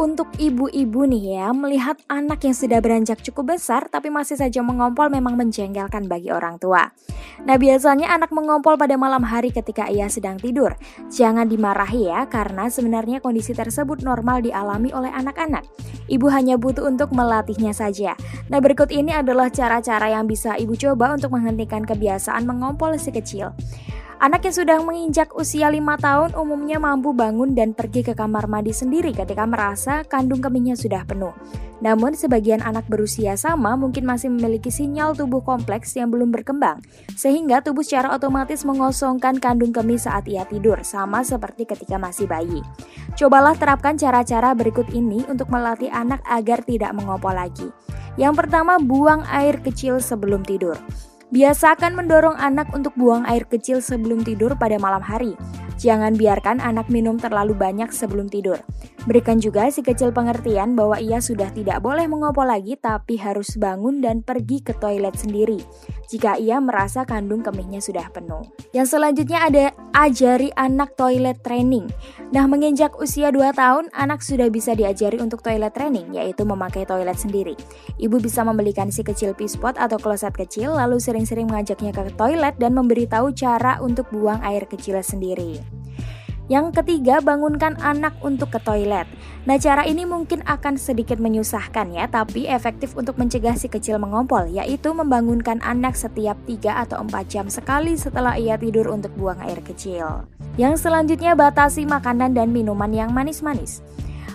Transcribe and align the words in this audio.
Untuk 0.00 0.32
ibu-ibu 0.40 1.04
nih 1.04 1.36
ya, 1.36 1.52
melihat 1.52 2.00
anak 2.08 2.48
yang 2.48 2.56
sudah 2.56 2.80
beranjak 2.80 3.20
cukup 3.20 3.54
besar 3.54 3.92
tapi 3.92 4.08
masih 4.08 4.40
saja 4.40 4.64
mengompol 4.64 5.12
memang 5.12 5.36
menjengkelkan 5.36 6.08
bagi 6.08 6.32
orang 6.32 6.56
tua. 6.56 6.88
Nah 7.44 7.60
biasanya 7.60 8.08
anak 8.08 8.32
mengompol 8.32 8.80
pada 8.80 8.96
malam 8.96 9.20
hari 9.20 9.52
ketika 9.52 9.92
ia 9.92 10.08
sedang 10.08 10.40
tidur. 10.40 10.72
Jangan 11.12 11.44
dimarahi 11.44 12.08
ya, 12.08 12.24
karena 12.24 12.72
sebenarnya 12.72 13.20
kondisi 13.20 13.52
tersebut 13.52 14.00
normal 14.00 14.40
dialami 14.40 14.96
oleh 14.96 15.12
anak-anak. 15.12 15.68
Ibu 16.08 16.26
hanya 16.32 16.56
butuh 16.56 16.88
untuk 16.88 17.12
melatihnya 17.12 17.76
saja. 17.76 18.16
Nah 18.48 18.64
berikut 18.64 18.88
ini 18.88 19.12
adalah 19.12 19.52
cara-cara 19.52 20.08
yang 20.08 20.24
bisa 20.24 20.56
ibu 20.56 20.72
coba 20.72 21.12
untuk 21.12 21.36
menghentikan 21.36 21.84
kebiasaan 21.84 22.48
mengompol 22.48 22.96
si 22.96 23.12
kecil. 23.12 23.52
Anak 24.22 24.46
yang 24.46 24.54
sudah 24.54 24.78
menginjak 24.86 25.34
usia 25.34 25.66
5 25.66 25.82
tahun 25.98 26.30
umumnya 26.38 26.78
mampu 26.78 27.10
bangun 27.10 27.58
dan 27.58 27.74
pergi 27.74 28.06
ke 28.06 28.14
kamar 28.14 28.46
mandi 28.46 28.70
sendiri 28.70 29.10
ketika 29.10 29.42
merasa 29.50 30.06
kandung 30.06 30.38
kemihnya 30.38 30.78
sudah 30.78 31.02
penuh. 31.02 31.34
Namun 31.82 32.14
sebagian 32.14 32.62
anak 32.62 32.86
berusia 32.86 33.34
sama 33.34 33.74
mungkin 33.74 34.06
masih 34.06 34.30
memiliki 34.30 34.70
sinyal 34.70 35.18
tubuh 35.18 35.42
kompleks 35.42 35.98
yang 35.98 36.14
belum 36.14 36.30
berkembang, 36.30 36.78
sehingga 37.18 37.66
tubuh 37.66 37.82
secara 37.82 38.14
otomatis 38.14 38.62
mengosongkan 38.62 39.42
kandung 39.42 39.74
kemih 39.74 39.98
saat 39.98 40.22
ia 40.30 40.46
tidur, 40.46 40.78
sama 40.86 41.26
seperti 41.26 41.66
ketika 41.66 41.98
masih 41.98 42.30
bayi. 42.30 42.62
Cobalah 43.18 43.58
terapkan 43.58 43.98
cara-cara 43.98 44.54
berikut 44.54 44.86
ini 44.94 45.26
untuk 45.26 45.50
melatih 45.50 45.90
anak 45.90 46.22
agar 46.30 46.62
tidak 46.62 46.94
mengompol 46.94 47.34
lagi. 47.34 47.66
Yang 48.14 48.46
pertama, 48.46 48.78
buang 48.78 49.26
air 49.26 49.58
kecil 49.58 49.98
sebelum 49.98 50.46
tidur. 50.46 50.78
Biasakan 51.32 51.96
mendorong 51.96 52.36
anak 52.36 52.76
untuk 52.76 52.92
buang 52.92 53.24
air 53.24 53.48
kecil 53.48 53.80
sebelum 53.80 54.20
tidur 54.20 54.52
pada 54.52 54.76
malam 54.76 55.00
hari. 55.00 55.32
Jangan 55.80 56.12
biarkan 56.12 56.60
anak 56.60 56.92
minum 56.92 57.16
terlalu 57.16 57.56
banyak 57.56 57.88
sebelum 57.88 58.28
tidur. 58.28 58.60
Berikan 59.02 59.42
juga 59.42 59.66
si 59.74 59.82
kecil 59.82 60.14
pengertian 60.14 60.78
bahwa 60.78 60.94
ia 61.02 61.18
sudah 61.18 61.50
tidak 61.50 61.82
boleh 61.82 62.06
mengopo 62.06 62.46
lagi 62.46 62.78
tapi 62.78 63.18
harus 63.18 63.58
bangun 63.58 63.98
dan 63.98 64.22
pergi 64.22 64.62
ke 64.62 64.78
toilet 64.78 65.18
sendiri 65.18 65.58
jika 66.12 66.36
ia 66.36 66.60
merasa 66.60 67.02
kandung 67.08 67.40
kemihnya 67.40 67.80
sudah 67.80 68.06
penuh. 68.12 68.44
Yang 68.70 68.94
selanjutnya 68.94 69.38
ada 69.42 69.64
ajari 69.96 70.52
anak 70.54 70.92
toilet 70.94 71.40
training. 71.40 71.88
Nah, 72.36 72.44
menginjak 72.44 72.92
usia 73.00 73.32
2 73.32 73.56
tahun, 73.56 73.88
anak 73.96 74.20
sudah 74.20 74.52
bisa 74.52 74.76
diajari 74.76 75.16
untuk 75.24 75.40
toilet 75.40 75.72
training, 75.72 76.12
yaitu 76.12 76.44
memakai 76.44 76.84
toilet 76.84 77.16
sendiri. 77.16 77.56
Ibu 77.96 78.20
bisa 78.20 78.44
membelikan 78.44 78.92
si 78.92 79.00
kecil 79.00 79.32
pispot 79.32 79.74
atau 79.80 79.96
kloset 79.96 80.36
kecil, 80.36 80.76
lalu 80.76 81.00
sering-sering 81.00 81.48
mengajaknya 81.48 81.96
ke 81.96 82.12
toilet 82.14 82.60
dan 82.60 82.76
memberitahu 82.76 83.32
cara 83.32 83.80
untuk 83.80 84.04
buang 84.12 84.44
air 84.44 84.68
kecil 84.68 85.00
sendiri. 85.00 85.81
Yang 86.52 86.84
ketiga, 86.84 87.24
bangunkan 87.24 87.80
anak 87.80 88.12
untuk 88.20 88.52
ke 88.52 88.60
toilet. 88.60 89.08
Nah, 89.48 89.56
cara 89.56 89.88
ini 89.88 90.04
mungkin 90.04 90.44
akan 90.44 90.76
sedikit 90.76 91.16
menyusahkan 91.16 91.96
ya, 91.96 92.04
tapi 92.12 92.44
efektif 92.44 92.92
untuk 92.92 93.16
mencegah 93.16 93.56
si 93.56 93.72
kecil 93.72 93.96
mengompol, 93.96 94.44
yaitu 94.52 94.92
membangunkan 94.92 95.64
anak 95.64 95.96
setiap 95.96 96.36
3 96.44 96.84
atau 96.84 97.00
4 97.08 97.24
jam 97.24 97.48
sekali 97.48 97.96
setelah 97.96 98.36
ia 98.36 98.60
tidur 98.60 98.92
untuk 98.92 99.16
buang 99.16 99.40
air 99.40 99.64
kecil. 99.64 100.28
Yang 100.60 100.84
selanjutnya, 100.84 101.32
batasi 101.32 101.88
makanan 101.88 102.36
dan 102.36 102.52
minuman 102.52 102.92
yang 102.92 103.16
manis-manis. 103.16 103.80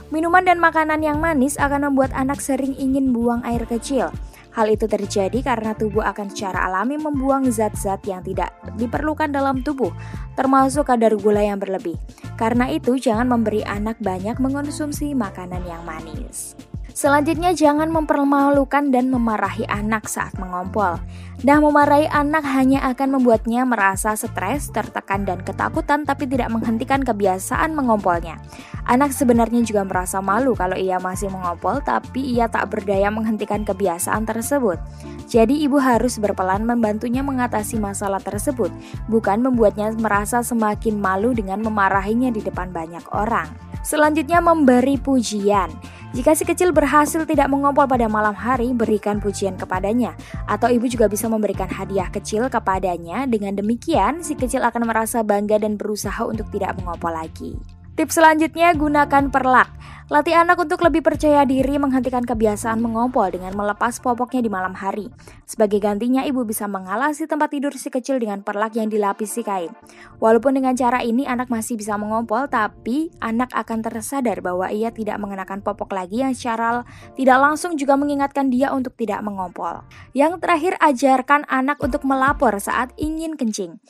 Minuman 0.10 0.42
dan 0.42 0.58
makanan 0.58 1.06
yang 1.06 1.22
manis 1.22 1.54
akan 1.62 1.94
membuat 1.94 2.18
anak 2.18 2.42
sering 2.42 2.74
ingin 2.82 3.14
buang 3.14 3.46
air 3.46 3.62
kecil. 3.70 4.10
Hal 4.58 4.74
itu 4.74 4.90
terjadi 4.90 5.38
karena 5.46 5.78
tubuh 5.78 6.02
akan 6.02 6.34
secara 6.34 6.66
alami 6.66 6.98
membuang 6.98 7.46
zat-zat 7.46 8.02
yang 8.10 8.26
tidak 8.26 8.58
diperlukan 8.74 9.30
dalam 9.30 9.62
tubuh, 9.62 9.94
termasuk 10.34 10.90
kadar 10.90 11.14
gula 11.14 11.46
yang 11.46 11.62
berlebih. 11.62 11.94
Karena 12.42 12.66
itu, 12.74 12.98
jangan 12.98 13.30
memberi 13.30 13.62
anak 13.62 14.02
banyak 14.02 14.42
mengonsumsi 14.42 15.14
makanan 15.14 15.62
yang 15.62 15.86
manis. 15.86 16.58
Selanjutnya, 16.90 17.54
jangan 17.54 17.94
mempermalukan 17.94 18.90
dan 18.90 19.14
memarahi 19.14 19.70
anak 19.70 20.10
saat 20.10 20.34
mengompol. 20.42 20.98
Nah, 21.46 21.62
memarahi 21.62 22.10
anak 22.10 22.42
hanya 22.50 22.82
akan 22.90 23.22
membuatnya 23.22 23.62
merasa 23.62 24.18
stres, 24.18 24.74
tertekan, 24.74 25.22
dan 25.22 25.46
ketakutan, 25.46 26.02
tapi 26.02 26.26
tidak 26.26 26.50
menghentikan 26.50 27.06
kebiasaan 27.06 27.78
mengompolnya. 27.78 28.42
Anak 28.90 29.14
sebenarnya 29.14 29.62
juga 29.62 29.86
merasa 29.86 30.18
malu 30.18 30.58
kalau 30.58 30.74
ia 30.74 30.98
masih 30.98 31.30
mengompol, 31.30 31.78
tapi 31.86 32.34
ia 32.34 32.50
tak 32.50 32.74
berdaya 32.74 33.14
menghentikan 33.14 33.62
kebiasaan 33.62 34.26
tersebut. 34.26 34.82
Jadi, 35.30 35.62
ibu 35.62 35.78
harus 35.78 36.18
berpelan 36.18 36.66
membantunya 36.66 37.22
mengatasi 37.22 37.78
masalah 37.78 38.18
tersebut, 38.18 38.74
bukan 39.06 39.46
membuatnya 39.46 39.94
merasa 39.94 40.42
semakin 40.42 40.98
malu 40.98 41.38
dengan 41.38 41.62
memarahinya 41.62 42.34
di 42.34 42.42
depan 42.42 42.74
banyak 42.74 43.06
orang. 43.14 43.46
Selanjutnya, 43.86 44.42
memberi 44.42 44.98
pujian. 44.98 45.70
Jika 46.18 46.34
si 46.34 46.50
kecil 46.50 46.74
berhasil 46.74 47.30
tidak 47.30 47.46
mengompol 47.46 47.86
pada 47.86 48.10
malam 48.10 48.34
hari, 48.34 48.74
berikan 48.74 49.22
pujian 49.22 49.54
kepadanya. 49.54 50.18
Atau 50.50 50.66
ibu 50.74 50.90
juga 50.90 51.06
bisa 51.06 51.30
memberikan 51.30 51.70
hadiah 51.70 52.10
kecil 52.10 52.50
kepadanya. 52.50 53.30
Dengan 53.30 53.54
demikian, 53.54 54.26
si 54.26 54.34
kecil 54.34 54.66
akan 54.66 54.90
merasa 54.90 55.22
bangga 55.22 55.62
dan 55.62 55.78
berusaha 55.78 56.26
untuk 56.26 56.50
tidak 56.50 56.74
mengompol 56.82 57.14
lagi. 57.14 57.77
Tips 57.98 58.14
selanjutnya, 58.14 58.78
gunakan 58.78 59.34
perlak. 59.34 59.74
Latih 60.08 60.38
anak 60.38 60.62
untuk 60.62 60.86
lebih 60.86 61.02
percaya 61.02 61.44
diri 61.44 61.76
menghentikan 61.82 62.22
kebiasaan 62.24 62.80
mengompol 62.80 63.28
dengan 63.28 63.52
melepas 63.58 64.00
popoknya 64.00 64.40
di 64.40 64.48
malam 64.54 64.72
hari. 64.72 65.10
Sebagai 65.44 65.84
gantinya, 65.84 66.22
ibu 66.24 66.46
bisa 66.46 66.70
mengalasi 66.70 67.26
tempat 67.26 67.52
tidur 67.52 67.74
si 67.74 67.90
kecil 67.90 68.22
dengan 68.22 68.40
perlak 68.46 68.78
yang 68.78 68.88
dilapisi 68.88 69.42
kain. 69.44 69.74
Walaupun 70.22 70.62
dengan 70.62 70.78
cara 70.78 71.02
ini 71.04 71.26
anak 71.26 71.50
masih 71.50 71.74
bisa 71.74 71.98
mengompol, 71.98 72.46
tapi 72.48 73.12
anak 73.20 73.50
akan 73.52 73.82
tersadar 73.82 74.46
bahwa 74.46 74.70
ia 74.70 74.94
tidak 74.94 75.18
mengenakan 75.18 75.66
popok 75.66 75.92
lagi 75.92 76.22
yang 76.22 76.32
secara 76.38 76.88
tidak 77.20 77.38
langsung 77.42 77.76
juga 77.76 78.00
mengingatkan 78.00 78.48
dia 78.54 78.72
untuk 78.72 78.94
tidak 78.94 79.26
mengompol. 79.26 79.84
Yang 80.14 80.40
terakhir, 80.40 80.78
ajarkan 80.80 81.50
anak 81.50 81.82
untuk 81.82 82.06
melapor 82.06 82.56
saat 82.62 82.94
ingin 82.96 83.36
kencing. 83.36 83.82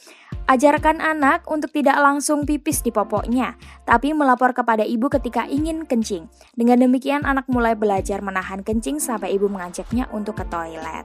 Ajarkan 0.48 1.04
anak 1.04 1.44
untuk 1.52 1.76
tidak 1.76 2.00
langsung 2.00 2.48
pipis 2.48 2.80
di 2.80 2.88
popoknya, 2.88 3.60
tapi 3.84 4.16
melapor 4.16 4.56
kepada 4.56 4.88
ibu 4.88 5.12
ketika 5.12 5.44
ingin 5.44 5.84
kencing. 5.84 6.32
Dengan 6.56 6.88
demikian 6.88 7.28
anak 7.28 7.52
mulai 7.52 7.76
belajar 7.76 8.24
menahan 8.24 8.64
kencing 8.64 9.04
sampai 9.04 9.36
ibu 9.36 9.52
mengajaknya 9.52 10.08
untuk 10.16 10.40
ke 10.40 10.48
toilet. 10.48 11.04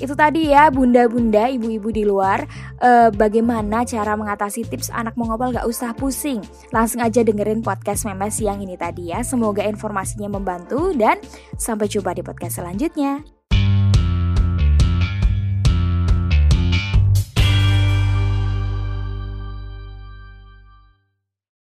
Itu 0.00 0.16
tadi 0.16 0.48
ya 0.48 0.72
bunda-bunda, 0.72 1.52
ibu-ibu 1.52 1.92
di 1.92 2.08
luar, 2.08 2.48
eh, 2.80 3.12
bagaimana 3.12 3.84
cara 3.84 4.16
mengatasi 4.16 4.64
tips 4.64 4.88
anak 4.88 5.20
mengobal 5.20 5.52
gak 5.52 5.68
usah 5.68 5.92
pusing. 5.92 6.40
Langsung 6.72 7.04
aja 7.04 7.20
dengerin 7.20 7.60
podcast 7.60 8.08
Memes 8.08 8.40
yang 8.40 8.64
ini 8.64 8.80
tadi 8.80 9.12
ya. 9.12 9.20
Semoga 9.20 9.68
informasinya 9.68 10.32
membantu 10.32 10.96
dan 10.96 11.20
sampai 11.60 11.92
jumpa 11.92 12.16
di 12.16 12.24
podcast 12.24 12.64
selanjutnya. 12.64 13.37